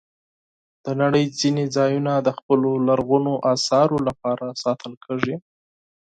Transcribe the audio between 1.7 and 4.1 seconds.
ځایونه د خپلو لرغونو آثارو